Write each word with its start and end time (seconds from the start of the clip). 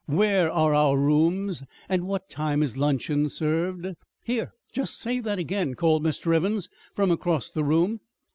Where 0.07 0.51
are 0.51 0.73
our 0.73 0.97
rooms, 0.97 1.61
and 1.87 2.07
what 2.07 2.27
time 2.27 2.63
is 2.63 2.75
luncheon 2.75 3.29
served.'" 3.29 3.93
"Here! 4.23 4.55
Just 4.71 4.97
say 4.97 5.19
that 5.19 5.37
again," 5.37 5.75
called 5.75 6.03
Mr. 6.03 6.33
Evans 6.35 6.69
from 6.91 7.11
across 7.11 7.49
the 7.51 7.63
room. 7.63 7.99